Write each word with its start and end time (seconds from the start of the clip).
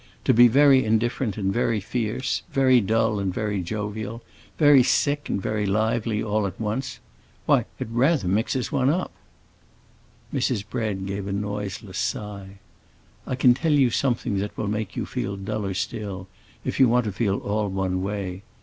To 0.23 0.33
be 0.33 0.47
very 0.47 0.83
indifferent 0.83 1.37
and 1.37 1.53
very 1.53 1.79
fierce, 1.79 2.41
very 2.51 2.81
dull 2.81 3.19
and 3.19 3.31
very 3.31 3.61
jovial, 3.61 4.23
very 4.57 4.81
sick 4.81 5.29
and 5.29 5.39
very 5.39 5.67
lively, 5.67 6.23
all 6.23 6.47
at 6.47 6.59
once,—why, 6.59 7.65
it 7.77 7.87
rather 7.91 8.27
mixes 8.27 8.71
one 8.71 8.89
up." 8.89 9.11
Mrs. 10.33 10.67
Bread 10.67 11.05
gave 11.05 11.27
a 11.27 11.31
noiseless 11.31 11.99
sigh. 11.99 12.57
"I 13.27 13.35
can 13.35 13.53
tell 13.53 13.73
you 13.73 13.91
something 13.91 14.39
that 14.39 14.57
will 14.57 14.67
make 14.67 14.95
you 14.95 15.05
feel 15.05 15.37
duller 15.37 15.75
still, 15.75 16.27
if 16.65 16.79
you 16.79 16.87
want 16.89 17.05
to 17.05 17.11
feel 17.11 17.37
all 17.37 17.67
one 17.67 18.01
way. 18.01 18.41